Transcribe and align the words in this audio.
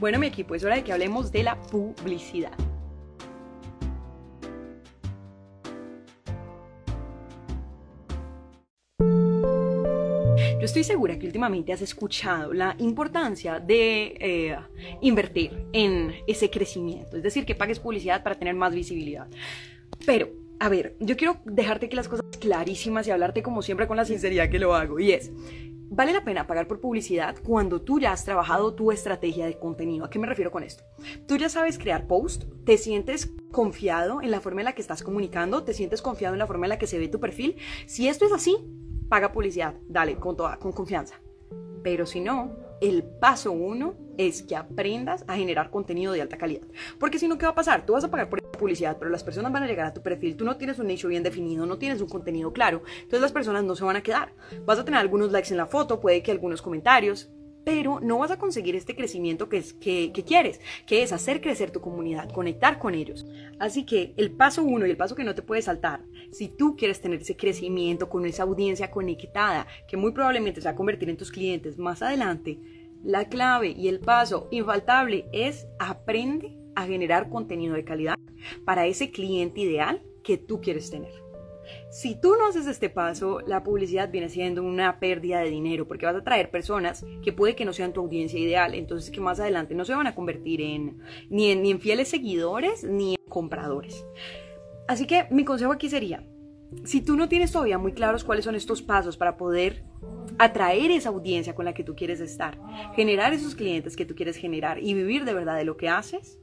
Bueno, 0.00 0.18
mi 0.18 0.26
equipo, 0.26 0.54
es 0.54 0.64
hora 0.64 0.74
de 0.74 0.84
que 0.84 0.92
hablemos 0.92 1.30
de 1.30 1.44
la 1.44 1.60
publicidad. 1.60 2.52
Yo 8.98 10.66
estoy 10.66 10.82
segura 10.82 11.18
que 11.18 11.26
últimamente 11.26 11.72
has 11.72 11.82
escuchado 11.82 12.52
la 12.52 12.74
importancia 12.78 13.60
de 13.60 14.16
eh, 14.18 14.56
invertir 15.02 15.66
en 15.72 16.14
ese 16.26 16.50
crecimiento, 16.50 17.18
es 17.18 17.22
decir, 17.22 17.44
que 17.44 17.54
pagues 17.54 17.78
publicidad 17.78 18.22
para 18.22 18.34
tener 18.34 18.54
más 18.54 18.74
visibilidad. 18.74 19.28
Pero, 20.06 20.30
a 20.58 20.68
ver, 20.68 20.96
yo 21.00 21.16
quiero 21.16 21.36
dejarte 21.44 21.86
aquí 21.86 21.96
las 21.96 22.08
cosas 22.08 22.24
clarísimas 22.40 23.06
y 23.06 23.10
hablarte 23.10 23.42
como 23.42 23.62
siempre 23.62 23.86
con 23.86 23.96
la 23.96 24.06
sinceridad 24.06 24.48
que 24.48 24.58
lo 24.58 24.74
hago. 24.74 24.98
Y 24.98 25.12
es, 25.12 25.30
Vale 25.96 26.12
la 26.12 26.24
pena 26.24 26.48
pagar 26.48 26.66
por 26.66 26.80
publicidad 26.80 27.36
cuando 27.44 27.80
tú 27.80 28.00
ya 28.00 28.10
has 28.10 28.24
trabajado 28.24 28.74
tu 28.74 28.90
estrategia 28.90 29.46
de 29.46 29.60
contenido. 29.60 30.04
¿A 30.04 30.10
qué 30.10 30.18
me 30.18 30.26
refiero 30.26 30.50
con 30.50 30.64
esto? 30.64 30.82
Tú 31.28 31.36
ya 31.36 31.48
sabes 31.48 31.78
crear 31.78 32.08
post, 32.08 32.46
te 32.64 32.78
sientes 32.78 33.32
confiado 33.52 34.20
en 34.20 34.32
la 34.32 34.40
forma 34.40 34.62
en 34.62 34.64
la 34.64 34.72
que 34.72 34.82
estás 34.82 35.04
comunicando, 35.04 35.62
te 35.62 35.72
sientes 35.72 36.02
confiado 36.02 36.34
en 36.34 36.40
la 36.40 36.48
forma 36.48 36.66
en 36.66 36.70
la 36.70 36.78
que 36.78 36.88
se 36.88 36.98
ve 36.98 37.06
tu 37.06 37.20
perfil. 37.20 37.58
Si 37.86 38.08
esto 38.08 38.24
es 38.24 38.32
así, 38.32 38.56
paga 39.08 39.30
publicidad, 39.30 39.76
dale, 39.86 40.16
con 40.16 40.36
toda, 40.36 40.58
con 40.58 40.72
confianza. 40.72 41.20
Pero 41.84 42.06
si 42.06 42.18
no, 42.18 42.56
el 42.80 43.04
paso 43.04 43.52
uno 43.52 43.94
es 44.18 44.42
que 44.42 44.56
aprendas 44.56 45.24
a 45.28 45.36
generar 45.36 45.70
contenido 45.70 46.12
de 46.12 46.22
alta 46.22 46.38
calidad. 46.38 46.66
Porque 46.98 47.20
si 47.20 47.28
no, 47.28 47.38
¿qué 47.38 47.46
va 47.46 47.52
a 47.52 47.54
pasar? 47.54 47.86
Tú 47.86 47.92
vas 47.92 48.02
a 48.02 48.10
pagar 48.10 48.28
por 48.28 48.42
publicidad, 48.56 48.96
pero 48.98 49.10
las 49.10 49.24
personas 49.24 49.52
van 49.52 49.62
a 49.62 49.66
llegar 49.66 49.86
a 49.86 49.94
tu 49.94 50.02
perfil, 50.02 50.36
tú 50.36 50.44
no 50.44 50.56
tienes 50.56 50.78
un 50.78 50.86
nicho 50.86 51.08
bien 51.08 51.22
definido, 51.22 51.66
no 51.66 51.78
tienes 51.78 52.00
un 52.00 52.08
contenido 52.08 52.52
claro, 52.52 52.82
entonces 52.96 53.20
las 53.20 53.32
personas 53.32 53.64
no 53.64 53.76
se 53.76 53.84
van 53.84 53.96
a 53.96 54.02
quedar. 54.02 54.32
Vas 54.64 54.78
a 54.78 54.84
tener 54.84 55.00
algunos 55.00 55.32
likes 55.32 55.50
en 55.50 55.56
la 55.56 55.66
foto, 55.66 56.00
puede 56.00 56.22
que 56.22 56.30
algunos 56.30 56.62
comentarios, 56.62 57.30
pero 57.64 57.98
no 58.00 58.18
vas 58.18 58.30
a 58.30 58.38
conseguir 58.38 58.76
este 58.76 58.94
crecimiento 58.94 59.48
que, 59.48 59.56
es, 59.56 59.72
que, 59.72 60.12
quieres, 60.26 60.60
que 60.86 61.02
es 61.02 61.12
hacer 61.12 61.40
crecer 61.40 61.70
tu 61.70 61.80
comunidad, 61.80 62.30
conectar 62.30 62.78
con 62.78 62.94
ellos. 62.94 63.26
Así 63.58 63.84
que 63.86 64.14
el 64.16 64.30
paso 64.32 64.62
uno 64.62 64.86
y 64.86 64.90
el 64.90 64.96
paso 64.96 65.16
que 65.16 65.24
no 65.24 65.34
te 65.34 65.42
puedes 65.42 65.64
saltar, 65.64 66.04
si 66.30 66.48
tú 66.48 66.76
quieres 66.76 67.00
tener 67.00 67.22
ese 67.22 67.36
crecimiento 67.36 68.08
con 68.08 68.26
esa 68.26 68.42
audiencia 68.42 68.90
conectada, 68.90 69.66
que 69.88 69.96
muy 69.96 70.12
probablemente 70.12 70.60
se 70.60 70.68
va 70.68 70.72
a 70.72 70.76
convertir 70.76 71.08
en 71.08 71.16
tus 71.16 71.32
clientes 71.32 71.78
más 71.78 72.02
adelante, 72.02 72.58
la 73.02 73.28
clave 73.28 73.70
y 73.70 73.88
el 73.88 74.00
paso 74.00 74.48
infaltable 74.50 75.26
es 75.32 75.66
aprende 75.78 76.63
a 76.74 76.86
generar 76.86 77.28
contenido 77.28 77.74
de 77.74 77.84
calidad 77.84 78.16
para 78.64 78.86
ese 78.86 79.10
cliente 79.10 79.60
ideal 79.60 80.02
que 80.22 80.38
tú 80.38 80.60
quieres 80.60 80.90
tener. 80.90 81.12
Si 81.90 82.20
tú 82.20 82.34
no 82.36 82.46
haces 82.46 82.66
este 82.66 82.90
paso, 82.90 83.40
la 83.40 83.62
publicidad 83.62 84.10
viene 84.10 84.28
siendo 84.28 84.62
una 84.62 84.98
pérdida 84.98 85.40
de 85.40 85.50
dinero 85.50 85.86
porque 85.86 86.06
vas 86.06 86.16
a 86.16 86.24
traer 86.24 86.50
personas 86.50 87.04
que 87.22 87.32
puede 87.32 87.56
que 87.56 87.64
no 87.64 87.72
sean 87.72 87.92
tu 87.92 88.00
audiencia 88.00 88.38
ideal, 88.38 88.74
entonces 88.74 89.10
que 89.10 89.20
más 89.20 89.40
adelante 89.40 89.74
no 89.74 89.84
se 89.84 89.94
van 89.94 90.06
a 90.06 90.14
convertir 90.14 90.60
en 90.60 90.98
ni 91.30 91.50
en, 91.50 91.62
ni 91.62 91.70
en 91.70 91.80
fieles 91.80 92.08
seguidores 92.08 92.84
ni 92.84 93.14
en 93.14 93.28
compradores. 93.28 94.06
Así 94.88 95.06
que 95.06 95.26
mi 95.30 95.44
consejo 95.44 95.72
aquí 95.72 95.88
sería, 95.88 96.26
si 96.84 97.00
tú 97.00 97.16
no 97.16 97.28
tienes 97.28 97.52
todavía 97.52 97.78
muy 97.78 97.92
claros 97.92 98.24
cuáles 98.24 98.44
son 98.44 98.54
estos 98.54 98.82
pasos 98.82 99.16
para 99.16 99.36
poder 99.36 99.84
atraer 100.38 100.90
esa 100.90 101.10
audiencia 101.10 101.54
con 101.54 101.64
la 101.64 101.74
que 101.74 101.84
tú 101.84 101.94
quieres 101.94 102.20
estar, 102.20 102.58
generar 102.94 103.32
esos 103.32 103.54
clientes 103.54 103.96
que 103.96 104.04
tú 104.04 104.14
quieres 104.14 104.36
generar 104.36 104.82
y 104.82 104.94
vivir 104.94 105.24
de 105.24 105.32
verdad 105.32 105.56
de 105.56 105.64
lo 105.64 105.76
que 105.76 105.88
haces, 105.88 106.38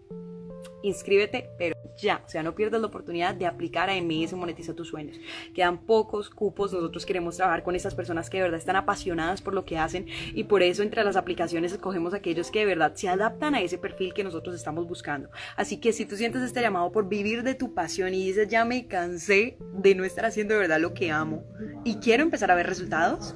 inscríbete, 0.84 1.50
pero 1.58 1.76
ya, 1.98 2.24
o 2.26 2.30
sea, 2.30 2.44
no 2.44 2.56
pierdas 2.56 2.82
la 2.82 2.88
oportunidad 2.88 3.36
de 3.36 3.46
aplicar 3.46 3.90
a 3.90 4.02
MS 4.02 4.34
Monetiza 4.34 4.74
tus 4.74 4.88
sueños. 4.88 5.18
Quedan 5.54 5.86
pocos 5.86 6.30
cupos, 6.30 6.74
nosotros 6.74 7.06
queremos 7.06 7.38
trabajar 7.38 7.64
con 7.64 7.76
esas 7.76 7.96
personas 7.96 8.30
que 8.30 8.38
de 8.38 8.44
verdad 8.44 8.60
están 8.60 8.76
apasionadas 8.76 9.42
por 9.42 9.54
lo 9.54 9.66
que 9.66 9.78
hacen 9.78 10.08
y 10.34 10.46
por 10.46 10.64
eso 10.64 10.84
entre 10.84 11.04
las 11.04 11.16
aplicaciones 11.16 11.72
escogemos 11.72 12.14
aquellos 12.14 12.52
que 12.52 12.60
de 12.60 12.66
verdad 12.66 12.94
se 12.96 13.10
adaptan 13.10 13.56
a 13.56 13.62
ese 13.62 13.78
perfil 13.78 14.14
que 14.14 14.24
nosotros 14.24 14.56
estamos 14.56 14.88
buscando. 14.88 15.30
Así 15.56 15.78
que 15.78 15.94
si 15.94 16.06
tú 16.06 16.16
sientes 16.16 16.42
este 16.42 16.62
llamado 16.62 16.92
por 16.92 17.08
vivir 17.08 17.44
de 17.44 17.56
tu 17.56 17.74
pasión 17.74 18.14
y 18.14 18.26
dices, 18.26 18.48
ya 18.48 18.66
me 18.66 18.88
cansé 18.88 19.58
de 19.74 19.96
no 19.96 20.04
estar 20.04 20.26
haciendo 20.26 20.54
de 20.54 20.62
verdad 20.62 20.80
lo 20.80 20.94
que 20.94 21.12
amo 21.12 21.44
y 21.84 21.96
quiero 21.96 22.24
empezar 22.24 22.52
a 22.52 22.56
ver 22.56 22.68
resultados, 22.68 23.36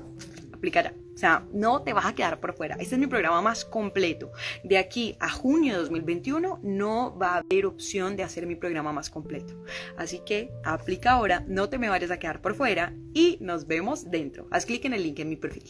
aplica 0.54 0.84
ya. 0.84 1.05
O 1.16 1.18
sea, 1.18 1.46
no 1.54 1.82
te 1.82 1.94
vas 1.94 2.06
a 2.06 2.14
quedar 2.14 2.42
por 2.42 2.54
fuera. 2.54 2.76
Este 2.76 2.96
es 2.96 3.00
mi 3.00 3.08
programa 3.08 3.42
más 3.42 3.64
completo. 3.64 4.34
De 4.66 4.78
aquí 4.78 5.16
a 5.22 5.30
junio 5.30 5.74
de 5.74 5.80
2021 5.80 6.60
no 6.62 7.18
va 7.18 7.36
a 7.36 7.38
haber 7.38 7.66
opción 7.66 8.18
de 8.18 8.24
hacer 8.24 8.46
mi 8.46 8.56
programa 8.56 8.92
más 8.92 9.10
completo. 9.10 9.54
Así 9.98 10.20
que 10.26 10.52
aplica 10.66 11.12
ahora, 11.12 11.46
no 11.48 11.70
te 11.70 11.78
me 11.78 11.88
vayas 11.88 12.12
a 12.12 12.20
quedar 12.20 12.42
por 12.42 12.54
fuera 12.54 12.94
y 13.14 13.38
nos 13.40 13.66
vemos 13.66 14.12
dentro. 14.12 14.48
Haz 14.52 14.66
clic 14.66 14.84
en 14.84 14.94
el 14.94 15.04
link 15.04 15.20
en 15.20 15.30
mi 15.30 15.38
perfil. 15.38 15.64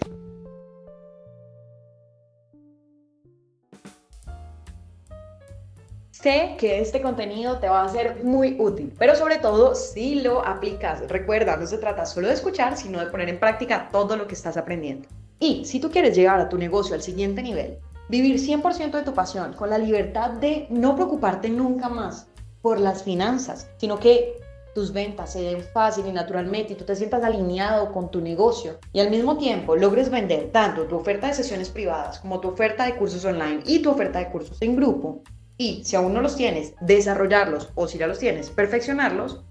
Sé 6.10 6.56
que 6.58 6.80
este 6.80 7.04
contenido 7.04 7.60
te 7.60 7.70
va 7.70 7.84
a 7.84 7.90
ser 7.90 8.24
muy 8.24 8.56
útil, 8.60 8.92
pero 8.98 9.14
sobre 9.14 9.38
todo 9.38 9.76
si 9.76 10.22
lo 10.22 10.44
aplicas. 10.44 11.08
Recuerda, 11.08 11.56
no 11.56 11.68
se 11.68 11.78
trata 11.78 12.04
solo 12.08 12.30
de 12.30 12.34
escuchar, 12.34 12.78
sino 12.78 13.00
de 13.00 13.12
poner 13.12 13.30
en 13.30 13.40
práctica 13.40 13.90
todo 13.92 14.18
lo 14.18 14.26
que 14.26 14.34
estás 14.34 14.58
aprendiendo. 14.58 15.08
Y 15.40 15.66
si 15.66 15.80
tú 15.80 15.92
quieres 15.92 16.16
llegar 16.16 16.40
a 16.40 16.50
tu 16.50 16.58
negocio 16.58 16.96
al 16.96 17.02
siguiente 17.02 17.42
nivel, 17.42 17.78
vivir 18.10 18.38
100% 18.40 18.92
de 18.92 19.04
tu 19.04 19.14
pasión 19.14 19.54
con 19.54 19.70
la 19.70 19.78
libertad 19.78 20.32
de 20.32 20.68
no 20.70 20.96
preocuparte 20.96 21.50
nunca 21.50 21.90
más 21.90 22.28
por 22.62 22.80
las 22.80 23.04
finanzas, 23.04 23.70
sino 23.78 24.00
que 24.00 24.38
tus 24.74 24.92
ventas 24.92 25.32
se 25.32 25.42
den 25.42 25.64
fácil 25.64 26.06
y 26.06 26.12
naturalmente 26.12 26.74
y 26.74 26.76
tú 26.76 26.84
te 26.84 26.98
sientas 26.98 27.24
alineado 27.24 27.94
con 27.94 28.12
tu 28.12 28.20
negocio 28.20 28.78
y 28.92 29.00
al 29.00 29.10
mismo 29.10 29.38
tiempo 29.38 29.78
logres 29.78 30.10
vender 30.10 30.52
tanto 30.52 30.84
tu 30.84 30.98
oferta 30.98 31.28
de 31.28 31.34
sesiones 31.34 31.70
privadas 31.70 32.20
como 32.20 32.42
tu 32.42 32.50
oferta 32.50 32.86
de 32.86 32.96
cursos 32.98 33.24
online 33.24 33.62
y 33.66 33.80
tu 33.80 33.90
oferta 33.90 34.20
de 34.20 34.30
cursos 34.30 34.62
en 34.62 34.76
grupo 34.76 35.22
y 35.58 35.86
si 35.86 35.96
aún 35.96 36.14
no 36.14 36.22
los 36.22 36.36
tienes, 36.36 36.74
desarrollarlos 36.82 37.70
o 37.76 37.88
si 37.88 37.98
ya 37.98 38.08
los 38.08 38.20
tienes, 38.20 38.50
perfeccionarlos, 38.50 39.42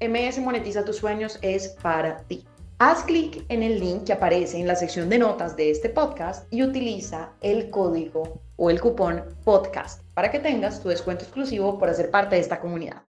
MS 0.00 0.38
Monetiza 0.40 0.84
tus 0.84 0.96
sueños 0.96 1.38
es 1.40 1.68
para 1.68 2.18
ti. 2.18 2.44
Haz 2.86 3.04
clic 3.04 3.46
en 3.48 3.62
el 3.62 3.80
link 3.80 4.04
que 4.04 4.12
aparece 4.12 4.60
en 4.60 4.66
la 4.66 4.76
sección 4.76 5.08
de 5.08 5.16
notas 5.16 5.56
de 5.56 5.70
este 5.70 5.88
podcast 5.88 6.52
y 6.52 6.62
utiliza 6.62 7.32
el 7.40 7.70
código 7.70 8.42
o 8.56 8.68
el 8.68 8.78
cupón 8.78 9.24
podcast 9.42 10.02
para 10.12 10.30
que 10.30 10.38
tengas 10.38 10.82
tu 10.82 10.90
descuento 10.90 11.24
exclusivo 11.24 11.78
por 11.78 11.88
hacer 11.88 12.10
parte 12.10 12.34
de 12.34 12.42
esta 12.42 12.60
comunidad. 12.60 13.04